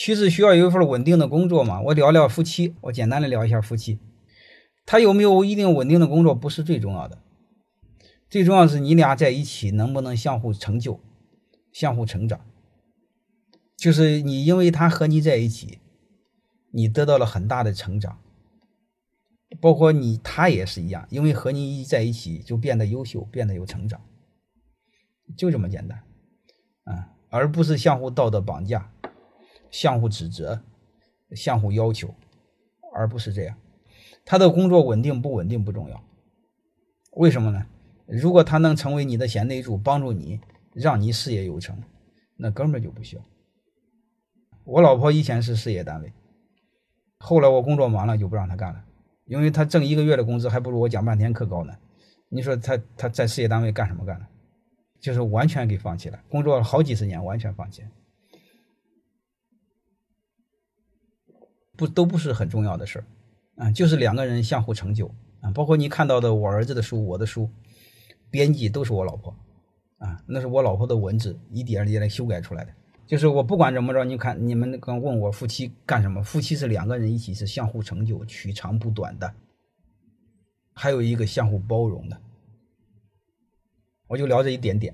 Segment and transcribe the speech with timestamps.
[0.00, 1.80] 妻子需要有一份稳定的工作嘛？
[1.80, 3.98] 我聊聊夫妻，我简单的聊一下夫妻。
[4.86, 7.18] 他有没有一定稳定的工作不是最重要的，
[8.30, 11.00] 最重要是你俩在一起能不能相互成就、
[11.72, 12.40] 相互成长。
[13.76, 15.80] 就是你因为他和你在一起，
[16.70, 18.20] 你得到了很大的成长，
[19.60, 24.00] 包括你他也是一样，因为和你一在一起就变得优秀，变得有成长，
[25.36, 26.04] 就这么简单，
[26.84, 28.92] 啊，而不是相互道德绑架。
[29.70, 30.60] 相互指责，
[31.32, 32.14] 相互要求，
[32.94, 33.56] 而不是这样。
[34.24, 36.02] 他的工作稳定不稳定不重要，
[37.12, 37.66] 为什么呢？
[38.06, 40.40] 如果他能成为你的贤内助，帮助你，
[40.72, 41.82] 让你事业有成，
[42.36, 43.22] 那根本就不需要。
[44.64, 46.12] 我老婆以前是事业单位，
[47.18, 48.84] 后来我工作忙了就不让她干了，
[49.26, 51.74] 因为她挣一个月的工资还不如我讲半天课高呢。
[52.30, 54.26] 你说她她在事业单位干什么干呢？
[55.00, 57.88] 就是完全给放弃了，工作了好几十年完全放弃了。
[61.78, 63.04] 不都不是很重要的事儿，
[63.62, 65.08] 啊，就是两个人相互成就
[65.40, 65.48] 啊。
[65.52, 67.48] 包括你看到的我儿子的书、我的书，
[68.30, 69.32] 编辑都是我老婆，
[69.98, 72.72] 啊，那是我老婆的文字一点一点来修改出来的。
[73.06, 76.20] 就是我不管怎么着，你看你们刚问我夫妻干什么？
[76.20, 79.32] 夫妻是两个人一起是相互成就、取长补短的，
[80.74, 82.20] 还有一个相互包容的。
[84.08, 84.92] 我就聊这一点点。